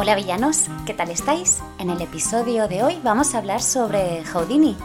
[0.00, 1.58] Hola villanos, ¿qué tal estáis?
[1.80, 4.76] En el episodio de hoy vamos a hablar sobre Houdini,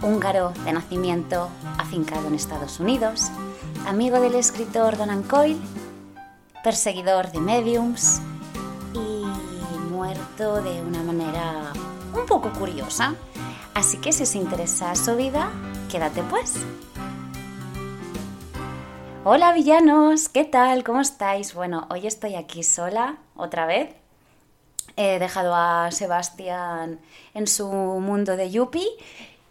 [0.00, 3.32] húngaro de nacimiento afincado en Estados Unidos,
[3.84, 5.58] amigo del escritor Donan Coyle,
[6.62, 8.20] perseguidor de mediums
[8.92, 9.24] y
[9.90, 11.72] muerto de una manera
[12.16, 13.16] un poco curiosa.
[13.74, 15.50] Así que si os interesa su vida,
[15.90, 16.54] quédate pues.
[19.24, 20.84] Hola villanos, ¿qué tal?
[20.84, 21.54] ¿Cómo estáis?
[21.54, 24.03] Bueno, hoy estoy aquí sola, otra vez.
[24.96, 27.00] He dejado a Sebastián
[27.34, 28.88] en su mundo de Yuppie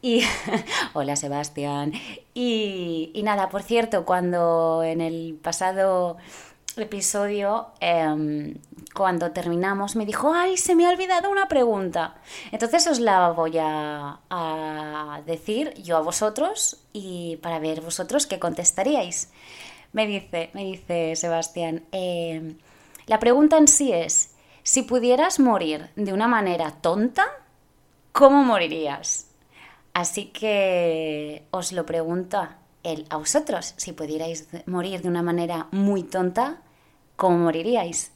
[0.01, 0.23] y...
[0.93, 1.93] Hola Sebastián.
[2.33, 6.17] Y, y, nada, por cierto, cuando en el pasado
[6.77, 8.55] episodio, eh,
[8.93, 12.15] cuando terminamos, me dijo, ay, se me ha olvidado una pregunta.
[12.51, 14.19] Entonces os la voy a,
[15.25, 19.31] decir yo a vosotros y para ver vosotros qué contestaríais.
[19.91, 22.55] Me dice, me dice Sebastián, eh,
[23.05, 24.32] la pregunta en sí es,
[24.63, 27.27] si pudieras morir de una manera tonta,
[28.11, 29.27] ¿cómo morirías?
[29.93, 32.47] Así que os lo pregunto
[32.83, 33.73] él a vosotros.
[33.77, 36.61] Si pudierais morir de una manera muy tonta,
[37.15, 38.11] ¿cómo moriríais?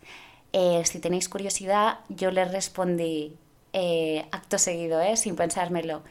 [0.54, 3.36] Eh, si tenéis curiosidad, yo le respondí
[3.74, 6.02] eh, acto seguido, eh, sin pensármelo.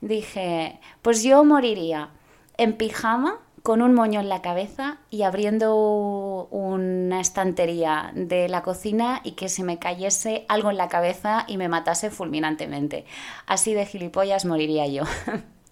[0.00, 2.10] Dije, pues yo moriría
[2.56, 9.20] en pijama con un moño en la cabeza y abriendo una estantería de la cocina
[9.24, 13.06] y que se me cayese algo en la cabeza y me matase fulminantemente.
[13.44, 15.02] Así de gilipollas moriría yo.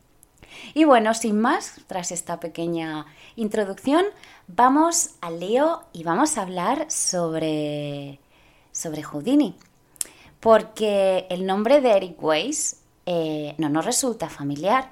[0.74, 3.06] y bueno, sin más, tras esta pequeña
[3.36, 4.04] introducción,
[4.48, 8.18] vamos al lío y vamos a hablar sobre,
[8.72, 9.54] sobre Houdini.
[10.40, 14.90] Porque el nombre de Eric Weiss eh, no nos resulta familiar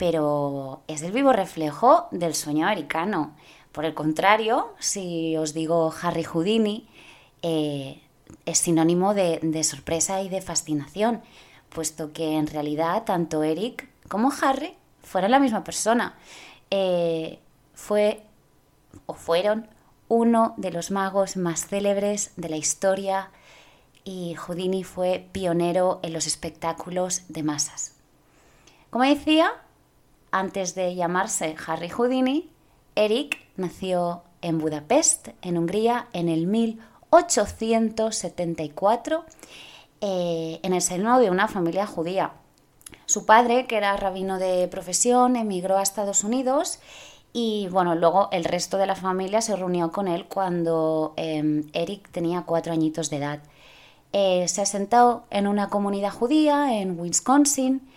[0.00, 3.36] pero es el vivo reflejo del sueño americano.
[3.70, 6.88] Por el contrario, si os digo Harry Houdini,
[7.42, 8.00] eh,
[8.46, 11.20] es sinónimo de, sorpresa y de fascinación,
[11.68, 16.16] puesto que en realidad tanto Eric como Harry fueron la misma persona.
[16.70, 17.38] Eh,
[17.74, 18.22] fue
[19.04, 19.68] o fueron
[20.08, 23.32] uno de los magos más célebres de la historia
[24.04, 27.96] y Houdini fue pionero en los espectáculos de masas.
[28.88, 29.52] Como decía,
[30.30, 32.50] antes de llamarse Harry Houdini,
[32.94, 39.24] Eric nació en Budapest, en Hungría, en el 1874,
[40.00, 42.34] eh, en el seno de una familia judía.
[43.06, 46.78] Su padre, que era rabino de profesión, emigró a Estados Unidos
[47.32, 52.10] y bueno, luego el resto de la familia se reunió con él cuando em, Eric
[52.10, 53.40] tenía cuatro añitos de edad.
[54.12, 57.88] Eh, se asentó en una comunidad judía en Wisconsin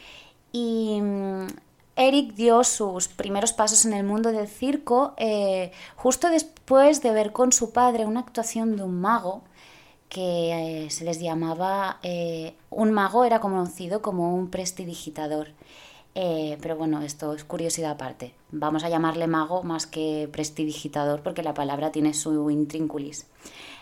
[0.51, 1.47] y mm,
[1.96, 7.31] Eric dio sus primeros pasos en el mundo del circo eh, justo después de ver
[7.31, 9.44] con su padre una actuación de un mago
[10.09, 15.50] que eh, se les llamaba, eh, un mago era conocido como un prestidigitador.
[16.14, 18.34] pero bueno, esto es curiosidad aparte.
[18.52, 23.25] Vamos a llamarle mago más que prestidigitador porque la palabra tiene su intrínculis.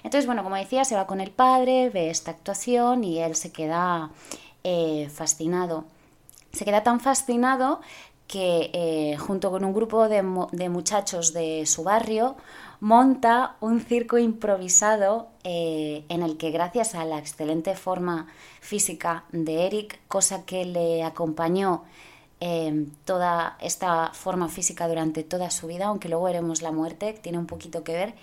[0.03, 3.51] Entonces, bueno, como decía, se va con el padre, ve esta actuación y él se
[3.51, 4.11] queda
[5.09, 5.85] fascinado
[6.51, 7.81] se queda tan fascinado
[8.31, 12.37] que eh, junto con un grupo de, muchachos de su barrio
[12.79, 18.27] monta un circo improvisado eh, en el que gracias a la excelente forma
[18.61, 21.83] física de Eric, cosa que le acompañó
[22.39, 27.37] eh, toda esta forma física durante toda su vida, aunque luego veremos la muerte, tiene
[27.37, 28.15] un poquito que ver,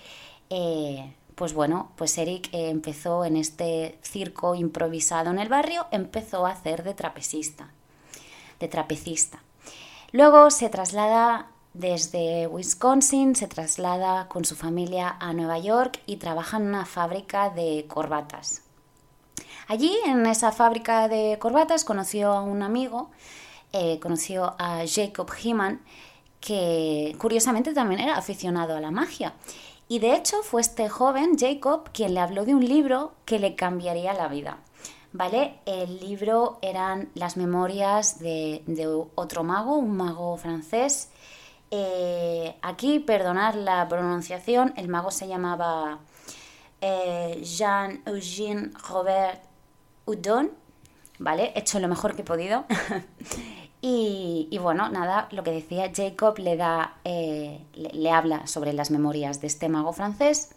[1.34, 6.82] pues bueno, pues Eric empezó en este circo improvisado en el barrio, empezó a hacer
[6.82, 7.68] de trapecista
[8.60, 9.42] de trapecista.
[10.12, 16.56] Luego se traslada desde Wisconsin, se traslada con su familia a Nueva York y trabaja
[16.56, 18.62] en una fábrica de corbatas.
[19.68, 23.10] Allí, en esa fábrica de corbatas, conoció a un amigo,
[23.72, 25.82] eh, conoció a Jacob Heeman,
[26.40, 29.34] que curiosamente también era aficionado a la magia.
[29.88, 33.56] Y de hecho fue este joven, Jacob, quien le habló de un libro que le
[33.56, 34.58] cambiaría la vida.
[35.12, 35.60] ¿Vale?
[35.66, 38.62] El libro eran las memorias de,
[39.14, 41.10] otro mago, un mago francés.
[41.70, 45.98] Eh, aquí, perdonar la pronunciación, el mago se llamaba
[46.80, 49.42] eh, Jean-Eugène Robert
[50.06, 50.50] Houdon,
[51.18, 51.52] ¿vale?
[51.54, 52.64] He hecho lo mejor que he podido.
[53.82, 59.40] y, bueno, nada, lo que decía Jacob le da, eh, le habla sobre las memorias
[59.40, 60.54] de este mago francés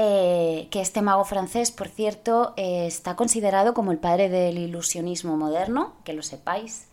[0.00, 5.36] eh, que este mago francés, por cierto, eh, está considerado como el padre del ilusionismo
[5.36, 6.86] moderno, que lo sepáis,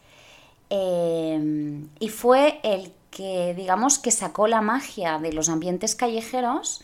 [0.72, 6.82] eh, y fue el que, digamos, que sacó la magia de los ambientes callejeros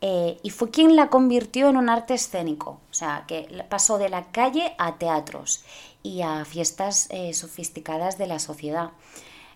[0.00, 4.08] eh, y fue quien la convirtió en un arte escénico, o sea, que pasó de
[4.08, 5.62] la calle a teatros
[6.02, 8.90] y a fiestas sofisticadas de la sociedad.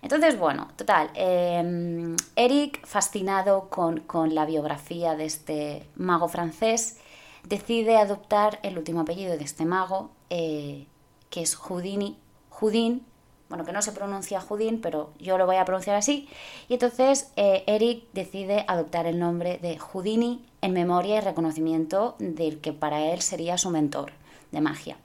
[0.05, 4.05] Entonces, bueno, total, em, Eric, fascinado con,
[4.35, 6.99] la biografía de este mago francés,
[7.43, 10.87] decide adoptar el último apellido de este mago, eh,
[11.31, 12.19] que es Houdini,
[12.51, 13.03] Houdin,
[13.49, 16.29] bueno, que no se pronuncia Houdin, pero yo lo voy a pronunciar así.
[16.69, 22.61] Y entonces eh, Eric decide adoptar el nombre de Houdini en memoria y reconocimiento del
[22.61, 24.13] que para él sería su mentor
[24.53, 24.99] de magia.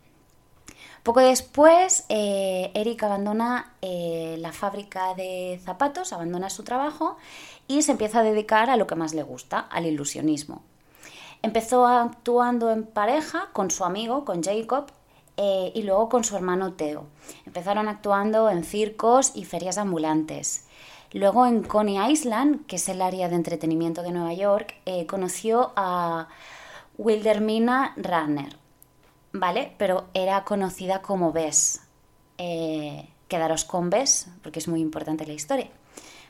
[1.03, 7.17] Poco después, eh, Eric abandona eh, la fábrica de zapatos, abandona su trabajo
[7.67, 10.61] y se empieza a dedicar a lo que más le gusta, al ilusionismo.
[11.41, 14.87] Empezó actuando en pareja con su amigo, con Jacob,
[15.37, 17.05] eh, y luego con su hermano Theo.
[17.45, 20.65] Empezaron actuando en circos y ferias ambulantes.
[21.13, 24.75] Luego en Coney Island, que es el área de entretenimiento de Nueva York,
[25.07, 26.27] conoció a
[26.97, 28.57] Wildermina Ranner,
[29.31, 29.73] ¿vale?
[29.77, 31.81] Pero era conocida como Bess.
[32.37, 35.69] Eh, quedaros con Bess, porque es muy importante la historia.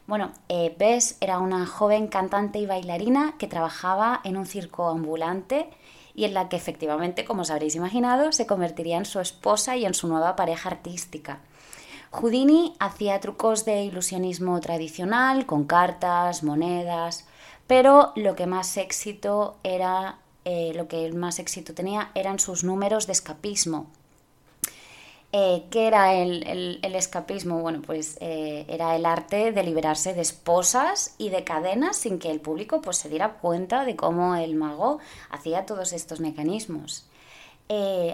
[0.07, 5.69] Bueno, eh, Bess era una joven cantante y bailarina que trabajaba en un circo ambulante
[6.15, 9.85] y en la que efectivamente, como os habréis imaginado, se convertiría en su esposa y
[9.85, 11.39] en su nueva pareja artística.
[12.11, 17.27] Houdini hacía trucos de ilusionismo tradicional, con cartas, monedas,
[17.67, 20.17] pero lo que más éxito era
[20.51, 23.85] eh, lo que más éxito tenía eran sus números de escapismo.
[25.31, 27.61] Eh, ¿Qué era el, escapismo?
[27.61, 32.31] Bueno, pues eh, era el arte de liberarse de esposas y de cadenas sin que
[32.31, 34.97] el público pues, se diera cuenta de cómo el mago
[35.29, 37.05] hacía todos estos mecanismos.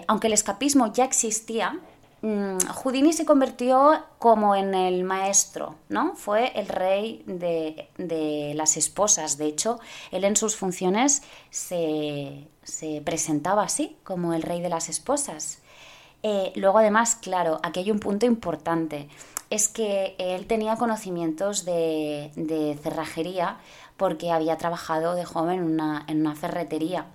[0.06, 1.80] aunque el escapismo ya existía,
[2.26, 6.16] Mm, Houdini se convirtió como en el maestro, ¿no?
[6.16, 9.38] Fue el rey de, las esposas.
[9.38, 9.78] De hecho,
[10.10, 12.48] él en sus funciones se,
[13.04, 15.60] presentaba así, como el rey de las esposas.
[16.24, 19.08] Eh, luego, además, claro, aquí hay un punto importante.
[19.48, 23.58] Es que él tenía conocimientos de, cerrajería
[23.96, 27.06] porque había trabajado de joven en una ferretería.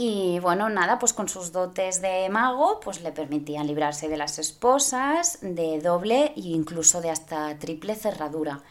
[0.00, 4.38] Y bueno, nada, pues con sus dotes de mago, pues le permitían librarse de las
[4.38, 8.62] esposas, de doble e incluso de hasta triple cerradura,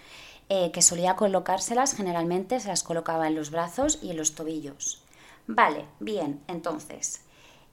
[0.48, 5.04] eh, que solía colocárselas, generalmente se las colocaba en los brazos y en los tobillos.
[5.48, 7.20] Vale, bien, entonces,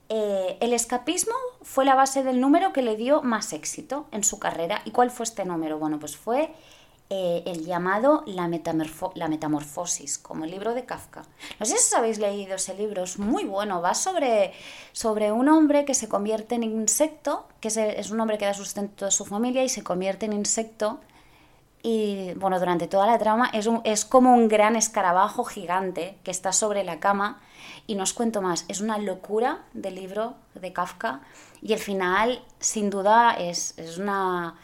[0.09, 4.37] eh, el escapismo fue la base del número que le dio más éxito en su
[4.37, 4.81] carrera.
[4.83, 5.79] ¿Y cuál fue este número?
[5.79, 6.53] Bueno, pues fue
[7.11, 8.49] eh, el llamado la,
[9.13, 11.21] la, Metamorfosis, como el libro de Kafka.
[11.59, 14.53] No sé si habéis leído ese libro, es muy bueno, va sobre,
[14.91, 19.05] sobre un hombre que se convierte en insecto, que es, un hombre que da sustento
[19.05, 20.99] a su familia y se convierte en insecto.
[21.83, 26.53] Y bueno, durante toda la trama es, es como un gran escarabajo gigante que está
[26.53, 27.39] sobre la cama.
[27.85, 31.21] Y no os cuento más, es una locura del libro de Kafka.
[31.61, 34.55] Y el final, sin duda, es, es una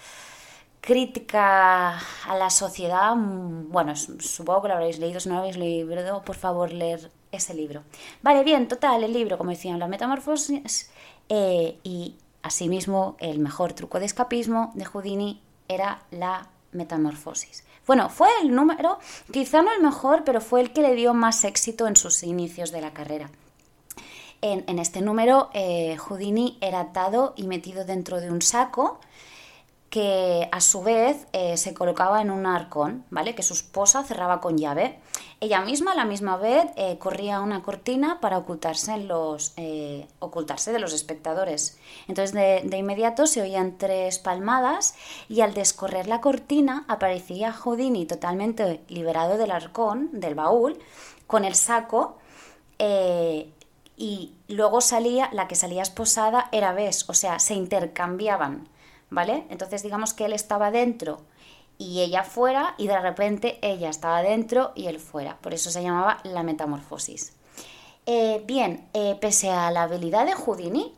[0.82, 5.58] crítica a la sociedad, mm, bueno, supongo que lo habréis leído, si no lo habéis
[5.58, 7.84] leído, por favor, leer ese libro.
[8.24, 10.90] Vale, bien, total, el libro, como decían, la metamorfosis,
[11.30, 17.64] eh, y asimismo el mejor truco de escapismo de Houdini era la metamorfosis.
[17.86, 19.00] Bueno, fue el número,
[19.32, 22.72] quizá no el mejor, pero fue el que le dio más éxito en sus inicios
[22.72, 23.30] de la carrera.
[24.44, 29.00] En, este número, eh, Houdini era atado y metido dentro de un saco,
[29.92, 33.36] que a su vez eh, se colocaba en un arcón, ¿vale?
[33.36, 35.00] Que su esposa cerraba con llave.
[35.42, 40.72] Ella misma, a la misma vez, eh, corría una cortina para ocultarse, los, eh, ocultarse
[40.72, 41.78] de los espectadores.
[42.08, 44.96] Entonces, de, de, inmediato se oían tres palmadas
[45.28, 50.80] y al descorrer la cortina aparecía Houdini totalmente liberado del arcón, del baúl,
[51.28, 52.18] con el saco
[53.98, 58.68] y luego salía, la que salía esposada era Bess, o sea, se intercambiaban.
[59.12, 59.46] ¿Vale?
[59.50, 61.22] Entonces digamos que él estaba dentro
[61.78, 65.38] y ella fuera y de repente ella estaba dentro y él fuera.
[65.38, 67.34] Por eso se llamaba la metamorfosis.
[68.08, 70.96] Eh, bien, eh, pese a la habilidad de Houdini,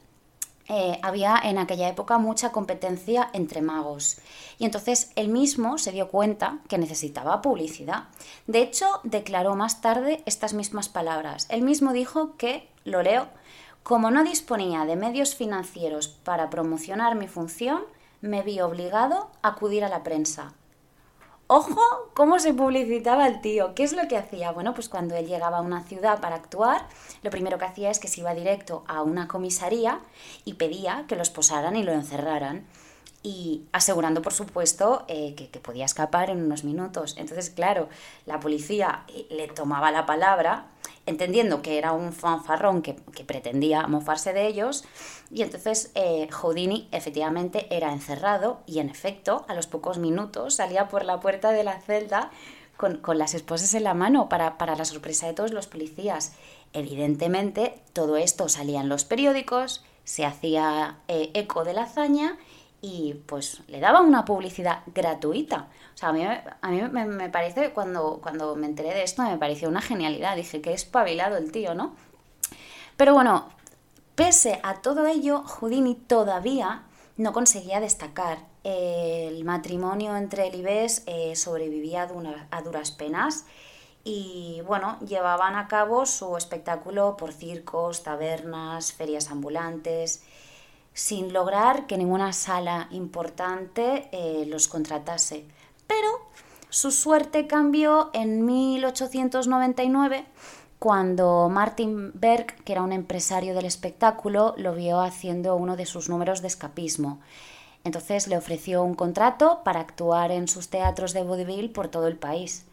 [0.69, 4.19] eh, había en aquella época mucha competencia entre magos
[4.57, 8.05] y entonces él mismo se dio cuenta que necesitaba publicidad.
[8.47, 11.47] De hecho, declaró más tarde estas mismas palabras.
[11.49, 13.27] Él mismo dijo que, lo leo,
[13.83, 17.83] como no disponía de medios financieros para promocionar mi función,
[18.23, 20.53] me vi obligado a acudir a la prensa.
[21.47, 21.81] Ojo,
[22.13, 23.75] cómo se publicitaba el tío.
[23.75, 24.51] ¿Qué es lo que hacía?
[24.53, 26.87] Bueno, pues cuando él llegaba a una ciudad para actuar,
[27.21, 29.99] lo primero que hacía es que se iba directo a una comisaría
[30.45, 32.65] y pedía que lo esposaran y lo encerraran.
[33.23, 37.15] Y asegurando, por supuesto, eh, que, podía escapar en unos minutos.
[37.17, 37.87] Entonces, claro,
[38.25, 40.67] la policía eh, le tomaba la palabra,
[41.05, 42.93] entendiendo que era un fanfarrón que,
[43.25, 44.83] pretendía mofarse de ellos,
[45.31, 50.89] y entonces eh, Houdini efectivamente era encerrado y, en efecto, a los pocos minutos salía
[50.89, 52.29] por la puerta de la celda
[52.75, 56.33] con, las esposas en la mano para, para la sorpresa de todos los policías.
[56.73, 62.37] Evidentemente, todo esto salía en los periódicos, se hacía eco de la hazaña
[62.85, 65.69] y pues le daba una publicidad gratuita.
[65.95, 69.37] O sea, a mí, a mí me, parece, cuando, cuando me enteré de esto, me
[69.37, 70.35] pareció una genialidad.
[70.35, 71.95] Dije, que espabilado el tío, ¿no?
[72.97, 73.47] Pero bueno,
[74.15, 76.83] pese a todo ello, Houdini todavía
[77.15, 78.39] no conseguía destacar.
[78.65, 82.09] El matrimonio entre él y Bess eh, sobrevivía
[82.51, 83.45] a duras penas
[84.03, 90.21] y bueno, llevaban a cabo su espectáculo por circos, tabernas, ferias ambulantes
[90.93, 95.45] sin lograr que ninguna sala importante eh, los contratase.
[95.87, 96.09] Pero
[96.69, 100.25] su suerte cambió en 1899
[100.79, 106.09] cuando Martin Berg, que era un empresario del espectáculo, lo vio haciendo uno de sus
[106.09, 107.21] números de escapismo.
[107.85, 112.17] Entonces le ofreció un contrato para actuar en sus teatros de vaudeville por todo el
[112.17, 112.65] país.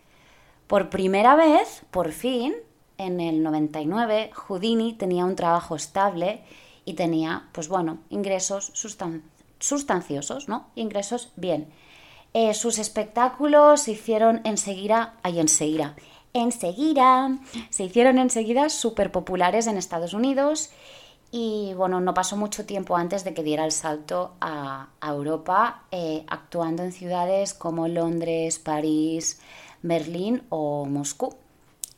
[0.67, 2.55] Por primera vez, por fin,
[2.99, 6.43] en el 99, Houdini tenía un trabajo estable
[6.91, 8.73] y tenía, pues bueno, ingresos
[9.59, 10.67] sustanciosos, ¿no?
[10.75, 11.69] Ingresos bien.
[12.35, 15.95] Eh, sus espectáculos se hicieron enseguida, ay, enseguida,
[16.33, 17.39] enseguida,
[17.71, 20.71] se hicieron enseguida súper populares en Estados Unidos
[21.33, 26.25] y bueno, no pasó mucho tiempo antes de que diera el salto a, Europa, eh,
[26.29, 29.41] actuando en ciudades como Londres, París,
[29.83, 31.37] Berlín o Moscú.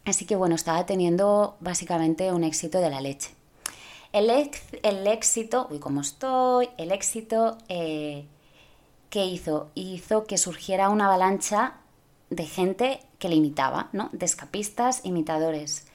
[0.04, 3.41] Así que bueno, estaba teniendo básicamente un éxito de la leche.
[4.12, 4.30] El,
[4.82, 6.68] el éxito, uy, ¿cómo estoy?
[6.76, 8.26] El éxito, eh,
[9.08, 9.70] ¿qué hizo?
[9.74, 11.74] Hizo que surgiera una avalancha
[12.28, 14.10] de gente que le imitaba, ¿no?
[14.12, 15.86] De escapistas, imitadores.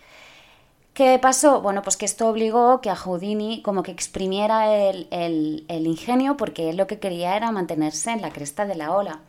[0.94, 1.62] ¿Qué pasó?
[1.62, 6.72] Bueno, pues que esto obligó que a Houdini como que exprimiera el, el, ingenio porque
[6.72, 9.20] él lo que quería era mantenerse en la cresta de la ola.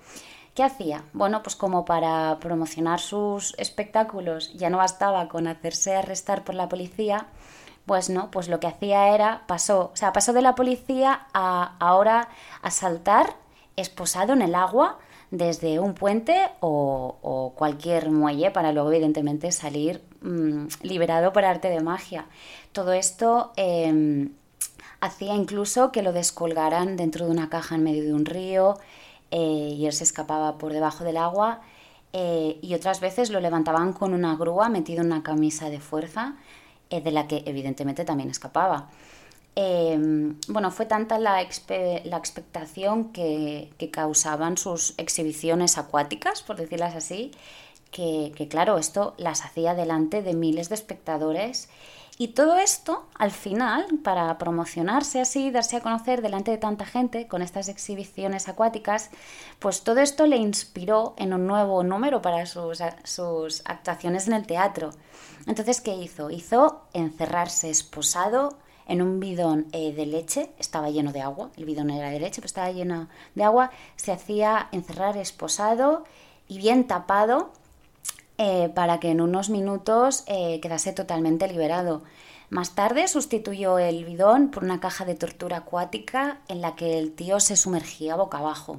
[0.54, 1.04] ¿Qué hacía?
[1.12, 6.70] Bueno, pues como para promocionar sus espectáculos ya no bastaba con hacerse arrestar por la
[6.70, 7.26] policía,
[7.88, 11.74] pues no, pues lo que hacía era, pasó, o sea, pasó de la policía a
[11.80, 12.28] ahora
[12.62, 13.34] a saltar
[13.74, 14.98] esposado en el agua
[15.30, 21.80] desde un puente o, cualquier muelle para luego evidentemente salir mm, liberado por arte de
[21.80, 22.26] magia.
[22.72, 24.32] Todo esto em,
[25.00, 28.78] hacía incluso que lo descolgaran dentro de una caja en medio de un río
[29.30, 31.62] eh, y él se escapaba por debajo del agua
[32.12, 36.36] eh, y otras veces lo levantaban con una grúa metido en una camisa de fuerza
[36.90, 38.88] de la que evidentemente también escapaba.
[39.60, 47.32] Em, bueno, fue tanta la, expectación que, causaban sus exhibiciones acuáticas, por decirlas así,
[47.90, 51.68] que, claro, esto las hacía delante de miles de espectadores.
[52.18, 57.26] Y todo esto, al final, para promocionarse así, darse a conocer delante de tanta gente
[57.26, 59.10] con estas exhibiciones acuáticas,
[59.58, 64.46] pues todo esto le inspiró en un nuevo número para sus, sus actuaciones en el
[64.46, 64.90] teatro.
[65.48, 66.30] Entonces, ¿qué hizo?
[66.30, 71.88] Hizo encerrarse esposado en un bidón eh, de leche, estaba lleno de agua, el bidón
[71.88, 76.04] era de leche, pero estaba lleno de agua, se hacía encerrar esposado
[76.48, 77.50] y bien tapado
[78.36, 82.02] eh, para que en unos minutos eh, quedase totalmente liberado.
[82.50, 87.12] Más tarde sustituyó el bidón por una caja de tortura acuática en la que el
[87.12, 88.76] tío se sumergía boca abajo.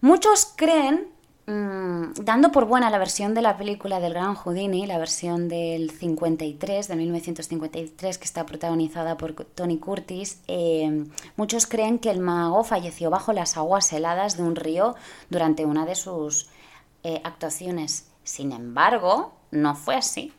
[0.00, 1.08] Muchos creen
[1.52, 5.90] Mm, dando por buena la versión de la película del Gran Houdini, la versión del
[5.90, 11.04] 53, de 1953, que está protagonizada por Tony Curtis, eh,
[11.36, 14.94] muchos creen que el mago falleció bajo las aguas heladas de un río
[15.28, 16.48] durante una de sus
[17.02, 18.08] eh, actuaciones.
[18.24, 20.32] Sin embargo, no fue así.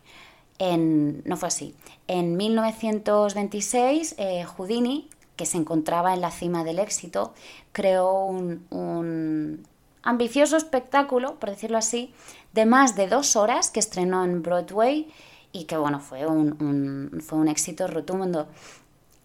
[0.58, 1.75] En, no fue así.
[2.08, 7.34] En 1926, eh, Houdini, que se encontraba en la cima del éxito,
[7.72, 9.67] creó un
[10.03, 12.13] ambicioso espectáculo, por decirlo así,
[12.51, 15.12] de más de dos horas que estrenó en Broadway
[15.51, 18.48] y que bueno, fue un, fue un éxito rotundo.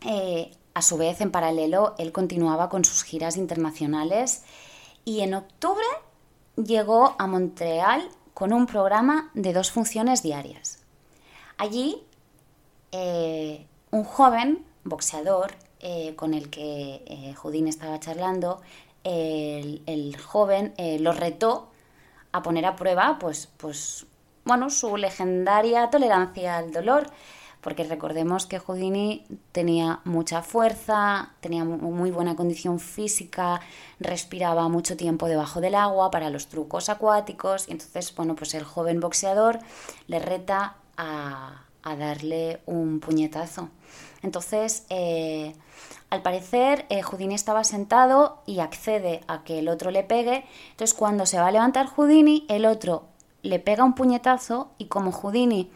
[0.02, 4.44] Eh, a su vez, en paralelo, él continuaba con sus giras internacionales
[5.04, 5.87] y en octubre
[6.56, 10.78] llegó a Montreal con un programa de dos funciones diarias.
[11.56, 12.00] Allí,
[12.92, 18.61] eh, un joven boxeador eh, con el que Houdini estaba charlando
[19.05, 21.71] el, joven eh, lo retó
[22.33, 24.07] a poner a prueba, pues, pues,
[24.45, 27.11] bueno, su legendaria tolerancia al dolor,
[27.61, 33.61] porque recordemos que Houdini tenía mucha fuerza, tenía muy buena condición física,
[33.99, 38.64] respiraba mucho tiempo debajo del agua para los trucos acuáticos, y entonces, bueno, pues el
[38.64, 39.59] joven boxeador
[40.07, 41.64] le reta a,
[41.99, 43.71] darle un puñetazo.
[44.22, 45.54] Entonces, eh,
[46.10, 50.44] al parecer, eh, Houdini estaba sentado y accede a que el otro le pegue.
[50.70, 53.04] Entonces, cuando se va a levantar Houdini, el otro
[53.42, 55.70] le pega un puñetazo y como Houdini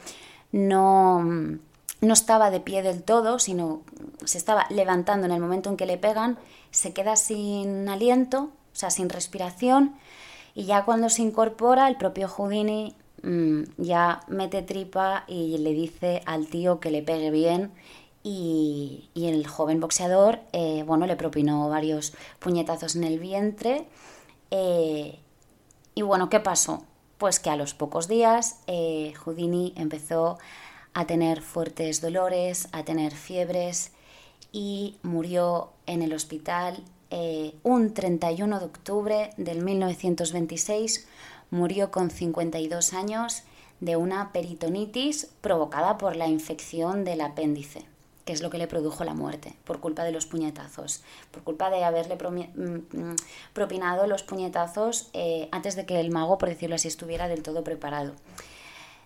[0.51, 3.83] no, no estaba de pie del todo, sino
[4.25, 6.39] se estaba levantando en el momento en que le pegan,
[6.71, 9.97] se queda sin aliento, o sea, sin respiración,
[10.55, 16.23] y ya cuando se incorpora, el propio Houdini mm, ya mete tripa y le dice
[16.27, 17.73] al tío que le pegue bien.
[18.25, 23.87] Y, el joven boxeador, eh, bueno, le propinó varios puñetazos en el vientre.
[24.51, 25.19] Eh,
[25.95, 26.85] y bueno, ¿qué pasó?
[27.19, 30.39] Pues que a los pocos días eh, Houdini empezó
[30.95, 33.93] a tener fuertes dolores, a tener fiebres
[34.53, 41.07] y murió en el hospital eh, un 31 de octubre del 1926.
[41.51, 43.43] Murió con 52 años
[43.81, 47.85] de una peritonitis provocada por la infección del apéndice,
[48.25, 51.71] que es lo que le produjo la muerte, por culpa de los puñetazos, por culpa
[51.71, 53.17] de haberle mm, mm,
[53.53, 57.65] propinado los puñetazos eh, antes de que el mago, por decirlo así, estuviera del todo
[57.65, 58.13] preparado.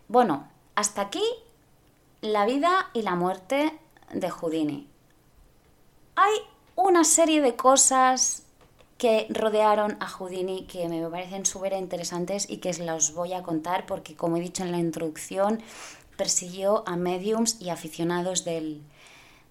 [0.08, 1.24] Bueno, hasta aquí
[2.20, 3.72] la vida y la muerte
[4.12, 4.86] de Houdini.
[6.16, 6.34] Hay
[6.74, 8.42] una serie de cosas
[8.98, 13.86] que rodearon a Houdini que me parecen súper interesantes y que os voy a contar
[13.86, 15.62] porque, como he dicho en la introducción,
[16.16, 18.82] persiguió a mediums y aficionados del,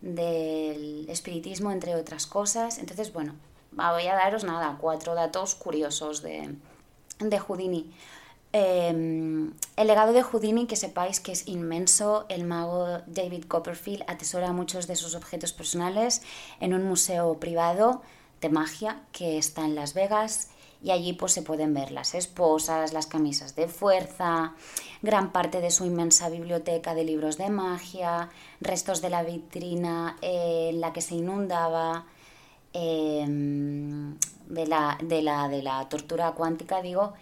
[0.05, 2.77] del espiritismo, entre otras cosas.
[2.77, 3.33] Entonces, bueno,
[3.71, 6.55] voy a daros nada, cuatro datos curiosos de,
[7.19, 7.91] de Houdini.
[8.53, 14.53] Em, el legado de Houdini, que sepáis que es inmenso, el mago David Copperfield atesora
[14.53, 16.21] muchos de sus objetos personales
[16.61, 18.01] en un museo privado
[18.39, 20.49] de magia que está en Las Vegas
[20.85, 24.53] y allí pues se pueden ver las esposas, las camisas de fuerza,
[25.01, 28.29] gran parte de su inmensa biblioteca de libros de magia,
[28.61, 32.05] restos de la vitrina en la que se inundaba,
[32.71, 34.15] em,
[34.47, 37.13] de, la, de, la, de la tortura cuántica, digo,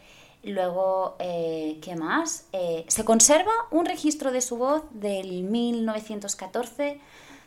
[0.46, 2.48] Luego, eh, ¿qué más?
[2.52, 7.00] Eh, se conserva un registro de su voz del 1914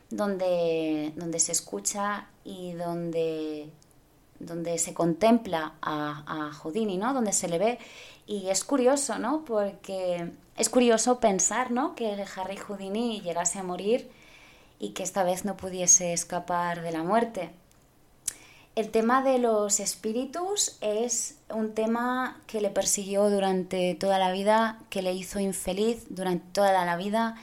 [0.08, 3.68] donde, donde se escucha y donde,
[4.38, 7.14] donde se contempla a, a Houdini, ¿no?
[7.14, 7.78] Donde se le ve.
[8.26, 9.44] Y es curioso, ¿no?
[9.44, 11.94] Porque es curioso pensar, ¿no?
[11.94, 14.10] Que Harry Houdini llegase a morir
[14.78, 17.50] y que esta vez no pudiese escapar de la muerte.
[18.76, 24.78] El tema de los espíritus es un tema que le persiguió durante toda la vida,
[24.90, 27.36] que le hizo infeliz durante toda la vida,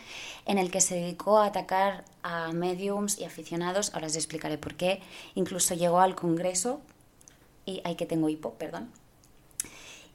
[0.46, 3.96] en el que se dedicó a atacar a mediums y aficionados.
[3.96, 5.02] Ahora os explicaré por qué.
[5.34, 6.82] Incluso llegó al Congreso.
[7.66, 8.92] Y hay que tengo hipo, perdón.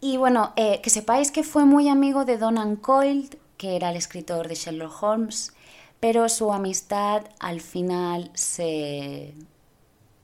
[0.00, 3.96] Y bueno, eh, que sepáis que fue muy amigo de Donan Coyle, que era el
[3.96, 5.52] escritor de Sherlock Holmes,
[5.98, 9.34] pero su amistad al final se,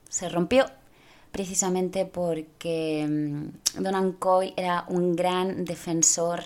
[0.07, 0.67] se rompió
[1.35, 6.43] precisamente porque mm, Donan Coy era un gran defensor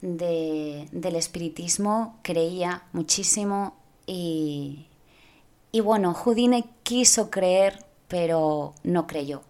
[0.00, 3.74] del espiritismo, creía muchísimo
[4.06, 4.86] y,
[5.70, 9.42] y bueno, Houdini quiso creer, pero no creyó.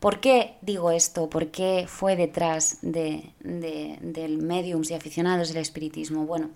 [0.00, 1.30] ¿Por qué digo esto?
[1.30, 6.26] ¿Por qué fue detrás de, del mediums y aficionados del espiritismo?
[6.26, 6.50] Bueno,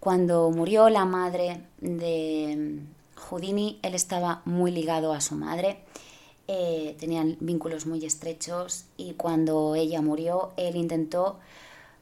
[0.00, 2.80] cuando murió la madre de
[3.14, 5.84] Houdini, él estaba muy ligado a su madre
[6.48, 11.38] eh, tenían vínculos muy estrechos y cuando ella murió, él intentó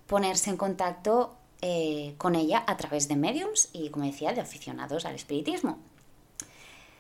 [0.07, 5.07] ponerse en contacto eh, con ella a través de mediums y, como decía, de aficionados
[5.07, 5.79] al espiritismo.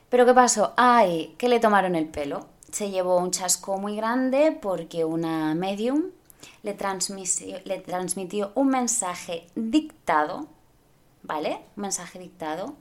[0.08, 0.72] Pero ¿qué pasó?
[0.76, 1.34] ¡Ay!
[1.36, 2.46] que le tomaron el pelo.
[2.70, 6.04] Se llevó un chasco muy grande porque una medium
[6.62, 6.76] le
[7.64, 10.46] le transmitió un mensaje dictado,
[11.22, 11.60] ¿vale?
[11.76, 12.74] Un mensaje dictado,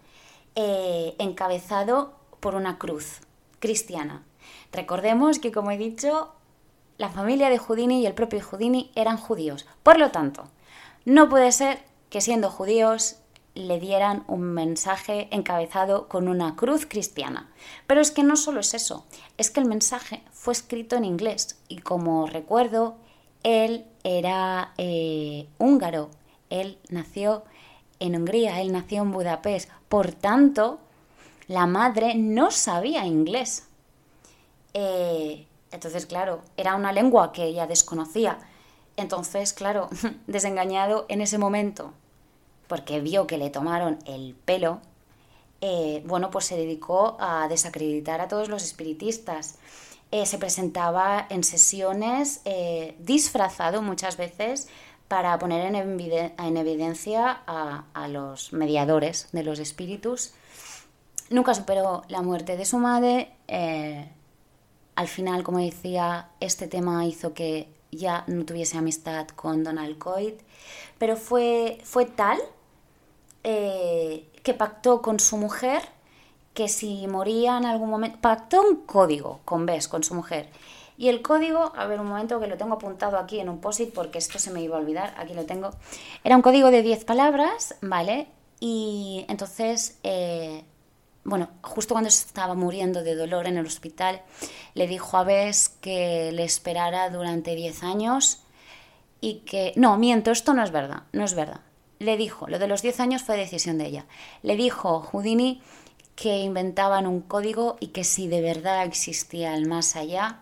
[0.55, 3.19] eh, encabezado por una cruz
[3.59, 4.23] cristiana.
[4.73, 6.33] Recordemos que, como he dicho,
[6.97, 9.65] la familia de Houdini y el propio Houdini eran judíos.
[9.83, 10.49] Por lo tanto,
[11.05, 13.17] no puede ser que siendo judíos
[13.55, 17.51] le dieran un mensaje encabezado con una cruz cristiana.
[17.87, 19.05] Pero es que no solo es eso,
[19.37, 22.95] es que el mensaje fue escrito en inglés y como recuerdo,
[23.43, 26.09] él era eh, húngaro,
[26.49, 27.43] él nació
[27.99, 30.79] en Hungría, él nació en Budapest, por tanto,
[31.47, 33.67] la madre no sabía inglés.
[34.73, 38.39] Eh, entonces, claro, era una lengua que ella desconocía.
[38.97, 39.89] Entonces, claro,
[40.27, 41.93] desengañado en ese momento
[42.67, 44.79] porque vio que le tomaron el pelo,
[45.61, 49.59] eh, bueno, pues se dedicó a desacreditar a todos los espiritistas.
[50.11, 52.41] Eh, se presentaba en sesiones
[52.99, 54.67] disfrazado muchas veces
[55.07, 60.33] para poner en, evidencia a, los mediadores de los espíritus.
[61.29, 63.31] Nunca superó la muerte de su madre.
[64.95, 70.39] Al final, como decía, este tema hizo que ya no tuviese amistad con Donald Coit,
[70.97, 72.39] pero fue, fue tal
[73.43, 75.81] que pactó con su mujer
[76.53, 80.49] que si moría en algún momento, pactó un código con Bess, con su mujer.
[80.97, 83.81] Y el código, a ver un momento que lo tengo apuntado aquí en un post
[83.93, 85.71] porque esto se me iba a olvidar, aquí lo tengo.
[86.23, 88.27] Era un código de 10 palabras, ¿vale?
[88.59, 90.63] Y entonces, eh,
[91.23, 94.21] bueno, justo cuando estaba muriendo de dolor en el hospital,
[94.73, 98.43] le dijo a Bess que le esperara durante 10 años
[99.21, 99.73] y que...
[99.75, 101.61] No, miento, esto no es verdad, no es verdad
[102.03, 104.05] le dijo, lo de los 10 años fue decisión de ella,
[104.41, 105.61] le dijo Houdini
[106.15, 110.41] que inventaban un código y que si de verdad existía el más allá,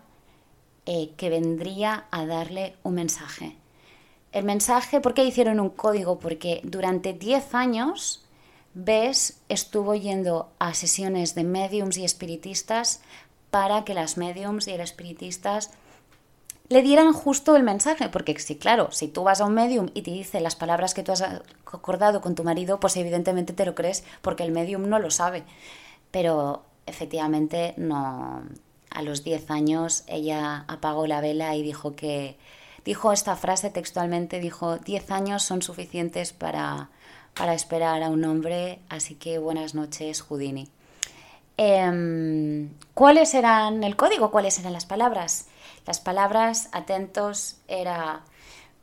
[0.84, 3.56] eh, que vendría a darle un mensaje.
[4.32, 6.18] El mensaje, ¿por qué hicieron un código?
[6.18, 8.24] Porque durante 10 años
[8.74, 13.00] Bess estuvo yendo a sesiones de mediums y espiritistas
[13.50, 15.70] para que las mediums y los espiritistas
[16.68, 20.02] le dieran justo el mensaje, porque sí, claro, si tú vas a un medium y
[20.02, 23.74] te dice las palabras que tú has acordado con tu marido, pues evidentemente te lo
[23.74, 25.44] crees porque el medium no lo sabe.
[26.10, 28.42] Pero efectivamente no.
[28.88, 32.36] A los 10 años ella apagó la vela y dijo que
[32.84, 36.90] dijo esta frase textualmente, dijo, 10 años son suficientes para,
[37.34, 40.68] para esperar a un hombre, así que buenas noches, Houdini.
[41.56, 44.30] Em, ¿Cuáles eran el código?
[44.30, 45.46] ¿Cuáles eran las palabras?
[45.86, 48.22] Las palabras, atentos, era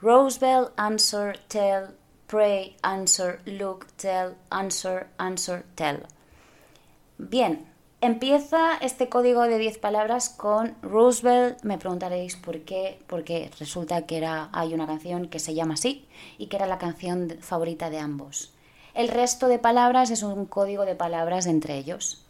[0.01, 1.95] Rosebell, answer, tell,
[2.27, 6.05] pray, answer, look, tell, answer, answer, tell.
[7.17, 7.68] Bien,
[8.01, 11.63] empieza este código de 10 palabras con Roosevelt.
[11.63, 16.07] Me preguntaréis por qué, porque resulta que era, hay una canción que se llama así
[16.37, 18.53] y que era la canción favorita de ambos.
[18.93, 22.25] El resto de palabras es un código de palabras entre ellos.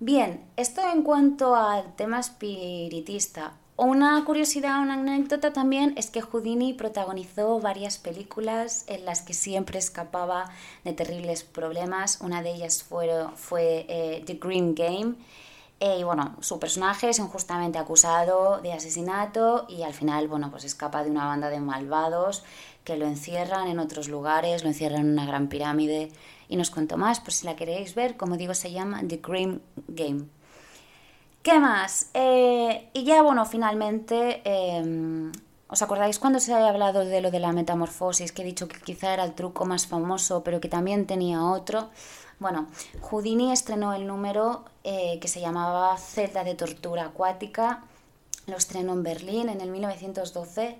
[0.00, 3.52] Bien, esto en cuanto al tema espiritista.
[3.76, 9.78] Una curiosidad, una anécdota también es que Houdini protagonizó varias películas en las que siempre
[9.78, 10.50] escapaba
[10.84, 12.20] de terribles problemas.
[12.20, 15.14] Una de ellas fue, fue eh, The Green Game.
[15.80, 20.64] Eh, y bueno, su personaje es injustamente acusado de asesinato y al final, bueno, pues
[20.64, 22.44] escapa de una banda de malvados
[22.84, 26.12] que lo encierran en otros lugares, lo encierran en una gran pirámide
[26.48, 28.18] y nos cuento más por si la queréis ver.
[28.18, 30.26] Como digo, se llama The Cream Game.
[31.42, 32.08] ¿Qué más?
[32.14, 35.32] Eh, y ya, bueno, finalmente, em,
[35.68, 38.30] ¿os acordáis cuando se ha hablado de lo de la metamorfosis?
[38.30, 41.90] Que he dicho que quizá era el truco más famoso, pero que también tenía otro.
[42.38, 42.68] Bueno,
[43.00, 47.84] Houdini estrenó el número eh, que se llamaba Celda de Tortura Acuática.
[48.46, 50.78] Lo estrenó en Berlín en el 1912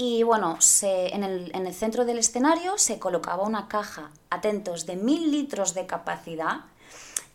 [0.00, 5.74] y bueno, en, el, centro del escenario se colocaba una caja, atentos, de mil litros
[5.74, 6.60] de capacidad,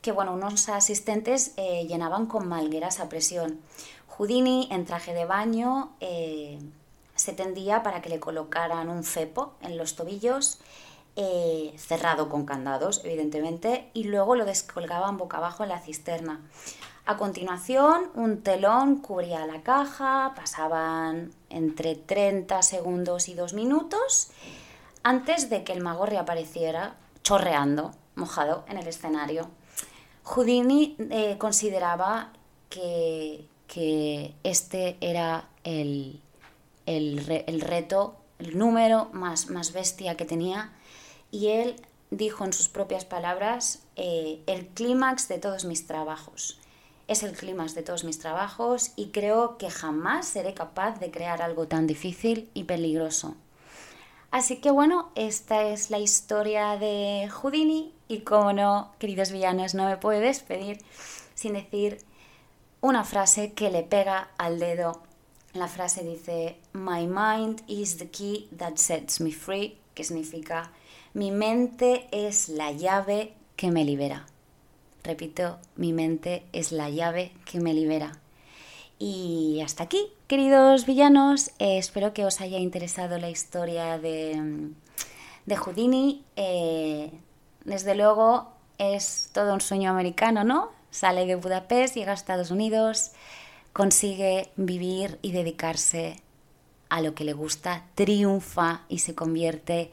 [0.04, 3.62] que bueno, unos asistentes eh, llenaban con malgueras a presión.
[4.10, 6.60] Houdini, en traje de baño, eh,
[7.16, 10.60] se tendía para que le colocaran un cepo en los tobillos,
[11.16, 16.42] eh, cerrado con candados, evidentemente, y luego lo descolgaban boca abajo en la cisterna.
[17.06, 24.32] A continuación, un telón cubría la caja, pasaban entre 30 segundos y 2 minutos
[25.02, 29.50] antes de que el mago reapareciera chorreando, mojado en el escenario.
[30.24, 32.34] Houdini eh, consideraba
[32.70, 33.46] que,
[34.44, 36.20] este era el,
[36.86, 40.72] reto, el número más, más bestia que tenía.
[41.32, 41.76] Y él
[42.12, 46.60] dijo en sus propias palabras eh, el clímax de todos mis trabajos.
[47.08, 51.42] Es el clima de todos mis trabajos y creo que jamás seré capaz de crear
[51.42, 53.36] algo tan difícil y peligroso.
[54.32, 59.86] Así que bueno, esta es la historia de Houdini y como no, queridos villanos, no
[59.86, 60.80] me puedo despedir
[61.36, 62.00] sin decir
[62.82, 65.02] una frase que le pega al dedo.
[65.54, 70.72] La frase dice, My mind is the key that sets me free, que significa,
[71.14, 74.26] mi mente es la llave que me libera.
[75.04, 78.20] Repito, mi mente es la llave que me libera.
[79.00, 81.50] Y hasta aquí, queridos villanos.
[81.60, 84.72] Eh, espero que os haya interesado la historia de,
[85.46, 86.24] de Houdini.
[86.36, 87.12] Eh,
[87.66, 90.70] desde luego es todo un sueño americano, ¿no?
[90.92, 93.12] Sale de Budapest, llega a Estados Unidos,
[93.72, 96.22] consigue vivir y dedicarse
[96.90, 99.92] a lo que le gusta, triunfa y se convierte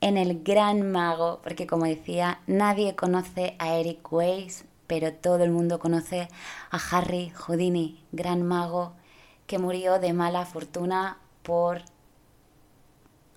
[0.00, 5.50] en el gran mago, porque como decía, nadie conoce a Eric Weiss, pero todo el
[5.50, 6.28] mundo conoce
[6.70, 8.92] a Harry Houdini, gran mago,
[9.46, 11.82] que murió de mala fortuna por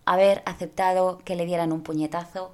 [0.06, 2.54] haber aceptado que le dieran un puñetazo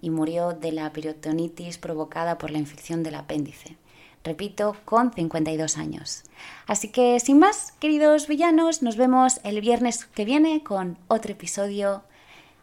[0.00, 3.76] y murió de la peritonitis provocada por la infección del apéndice.
[4.22, 6.24] Repito, con 52 años.
[6.66, 12.02] Así que sin más, queridos villanos, nos vemos el viernes que viene con otro episodio.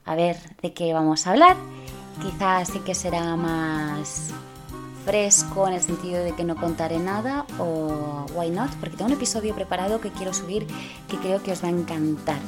[0.06, 1.58] A ver de qué vamos a hablar.
[2.22, 4.32] Quizás sí que será más
[5.06, 9.18] fresco en el sentido de que no contaré nada o why not, porque tengo un
[9.18, 10.68] episodio preparado que quiero subir
[11.08, 12.40] que creo que os va a encantar.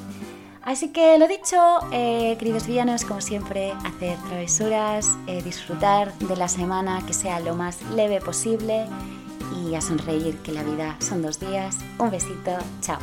[0.69, 1.57] Así que lo dicho,
[1.91, 7.55] eh, queridos villanos, como siempre, hacer travesuras, eh, disfrutar de la semana que sea lo
[7.55, 8.85] más leve posible
[9.65, 11.79] y a sonreír que la vida son dos días.
[11.97, 12.51] Un besito,
[12.81, 12.99] chao.